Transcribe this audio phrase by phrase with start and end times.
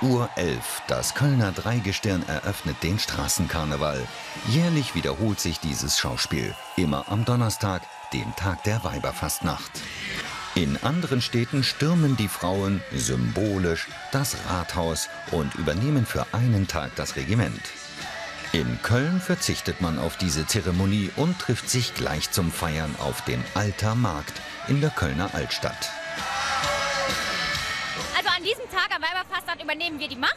[0.00, 0.30] 11.11 Uhr,
[0.86, 4.00] das Kölner Dreigestirn eröffnet den Straßenkarneval.
[4.48, 7.82] Jährlich wiederholt sich dieses Schauspiel, immer am Donnerstag,
[8.12, 9.70] dem Tag der Weiberfastnacht.
[10.54, 17.16] In anderen Städten stürmen die Frauen symbolisch das Rathaus und übernehmen für einen Tag das
[17.16, 17.62] Regiment.
[18.52, 23.42] In Köln verzichtet man auf diese Zeremonie und trifft sich gleich zum Feiern auf dem
[23.54, 24.34] Alter Markt
[24.68, 25.90] in der Kölner Altstadt.
[28.42, 30.34] An diesem Tag am Weiberfastnacht übernehmen wir die Macht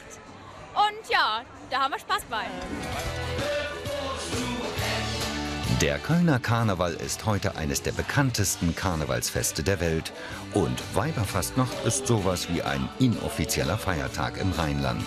[0.76, 1.41] und ja,
[1.72, 2.44] da haben wir Spaß bei.
[5.81, 10.14] Der Kölner Karneval ist heute eines der bekanntesten Karnevalsfeste der Welt.
[10.54, 15.06] Und Weiberfastnacht ist sowas wie ein inoffizieller Feiertag im Rheinland.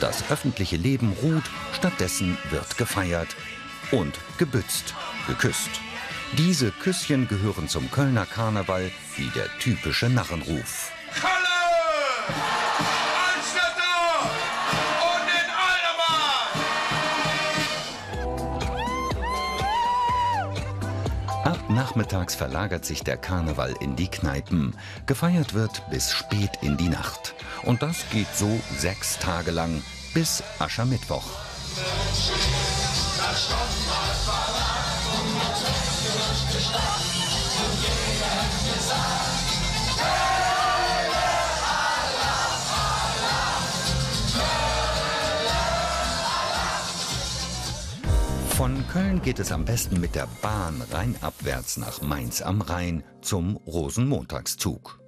[0.00, 1.44] Das öffentliche Leben ruht,
[1.74, 3.36] stattdessen wird gefeiert
[3.90, 4.94] und gebützt,
[5.26, 5.82] geküsst.
[6.38, 10.92] Diese Küsschen gehören zum Kölner Karneval wie der typische Narrenruf.
[11.20, 11.41] Kalle!
[21.44, 24.76] Ab nachmittags verlagert sich der Karneval in die Kneipen.
[25.06, 27.34] Gefeiert wird bis spät in die Nacht.
[27.64, 29.82] Und das geht so sechs Tage lang
[30.14, 31.24] bis Aschermittwoch.
[48.56, 53.56] Von Köln geht es am besten mit der Bahn rheinabwärts nach Mainz am Rhein zum
[53.66, 55.00] Rosenmontagszug.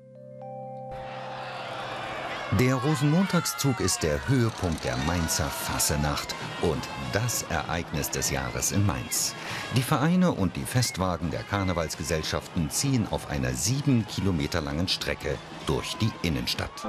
[2.59, 9.35] Der Rosenmontagszug ist der Höhepunkt der Mainzer Fassenacht und das Ereignis des Jahres in Mainz.
[9.77, 15.37] Die Vereine und die Festwagen der Karnevalsgesellschaften ziehen auf einer sieben Kilometer langen Strecke
[15.67, 16.87] durch die Innenstadt.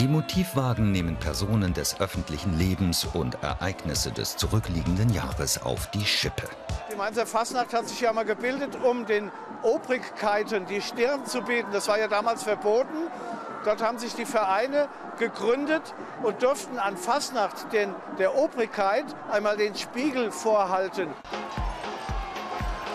[0.00, 6.50] Die Motivwagen nehmen Personen des öffentlichen Lebens und Ereignisse des zurückliegenden Jahres auf die Schippe.
[6.92, 9.30] Die Mainzer Fastnacht hat sich ja mal gebildet, um den
[9.62, 11.68] Obrigkeiten die Stirn zu bieten.
[11.72, 13.08] Das war ja damals verboten.
[13.64, 19.74] Dort haben sich die Vereine gegründet und durften an Fastnacht den, der Obrigkeit einmal den
[19.74, 21.08] Spiegel vorhalten.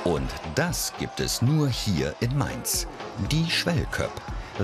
[0.04, 2.86] Und das gibt es nur hier in Mainz.
[3.32, 4.12] Die Schwellköpp.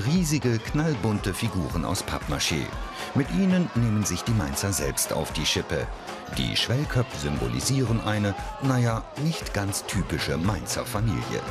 [0.06, 2.66] Riesige, knallbunte Figuren aus Pappmaché.
[3.16, 5.88] Mit ihnen nehmen sich die Mainzer selbst auf die Schippe.
[6.38, 11.42] Die Schwellköpp symbolisieren eine, naja, nicht ganz typische Mainzer Familie.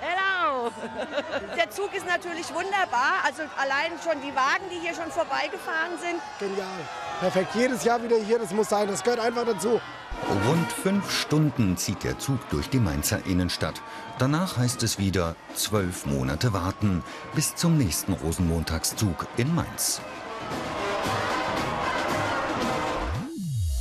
[0.00, 0.70] Hello!
[1.74, 3.24] Der Zug ist natürlich wunderbar.
[3.24, 6.20] Also allein schon die Wagen, die hier schon vorbeigefahren sind.
[6.38, 6.68] Genial.
[7.18, 7.54] Perfekt.
[7.54, 8.86] Jedes Jahr wieder hier, das muss sein.
[8.86, 9.80] Das gehört einfach dazu.
[10.46, 13.82] Rund fünf Stunden zieht der Zug durch die Mainzer Innenstadt.
[14.18, 17.02] Danach heißt es wieder zwölf Monate warten
[17.34, 20.00] bis zum nächsten Rosenmontagszug in Mainz.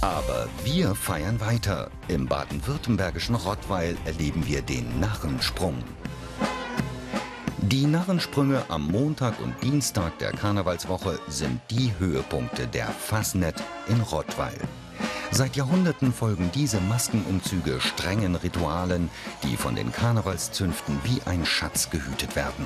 [0.01, 1.91] Aber wir feiern weiter.
[2.07, 5.83] Im baden-württembergischen Rottweil erleben wir den Narrensprung.
[7.69, 13.55] Die Narrensprünge am Montag und Dienstag der Karnevalswoche sind die Höhepunkte der Fasnet
[13.87, 14.57] in Rottweil.
[15.31, 19.09] Seit Jahrhunderten folgen diese Maskenumzüge strengen Ritualen,
[19.43, 22.65] die von den Karnevalszünften wie ein Schatz gehütet werden.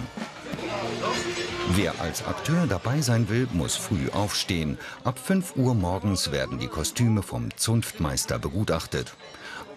[1.76, 4.80] Wer als Akteur dabei sein will, muss früh aufstehen.
[5.04, 9.14] Ab 5 Uhr morgens werden die Kostüme vom Zunftmeister begutachtet.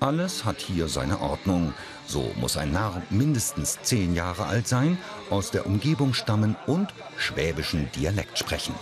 [0.01, 1.75] Alles hat hier seine Ordnung.
[2.07, 4.97] So muss ein Narr mindestens zehn Jahre alt sein,
[5.29, 6.89] aus der Umgebung stammen und
[7.19, 8.75] schwäbischen Dialekt sprechen.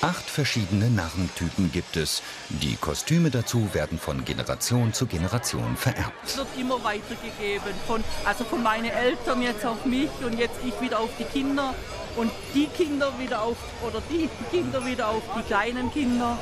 [0.00, 2.22] Acht verschiedene Narrentypen gibt es.
[2.48, 6.24] Die Kostüme dazu werden von Generation zu Generation vererbt.
[6.24, 7.72] Es wird immer weitergegeben.
[7.86, 11.74] Von, also von meinen Eltern jetzt auf mich und jetzt ich wieder auf die Kinder
[12.16, 16.38] und die Kinder wieder auf, oder die Kinder wieder auf die kleinen Kinder.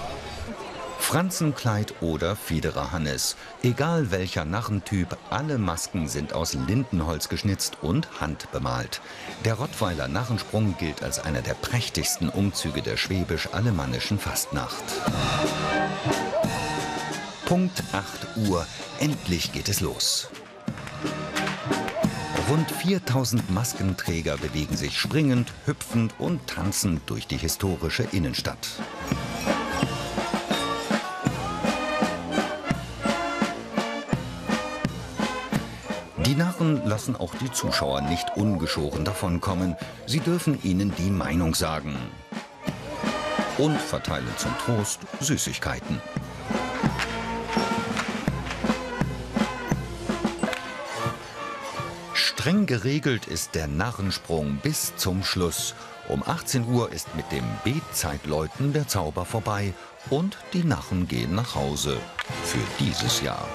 [1.10, 3.34] Franzenkleid oder Federerhannes.
[3.64, 9.00] Egal welcher Narrentyp, alle Masken sind aus Lindenholz geschnitzt und handbemalt.
[9.44, 14.84] Der Rottweiler Narrensprung gilt als einer der prächtigsten Umzüge der schwäbisch-alemannischen Fastnacht.
[17.44, 18.64] Punkt 8 Uhr.
[19.00, 20.28] Endlich geht es los.
[22.48, 28.68] Rund 4000 Maskenträger bewegen sich springend, hüpfend und tanzend durch die historische Innenstadt.
[36.30, 39.74] Die Narren lassen auch die Zuschauer nicht ungeschoren davonkommen.
[40.06, 41.96] Sie dürfen ihnen die Meinung sagen.
[43.58, 46.00] Und verteilen zum Trost Süßigkeiten.
[52.12, 55.74] Streng geregelt ist der Narrensprung bis zum Schluss.
[56.06, 59.74] Um 18 Uhr ist mit dem Betzeitläuten der Zauber vorbei
[60.10, 61.96] und die Narren gehen nach Hause.
[62.44, 63.48] Für dieses Jahr.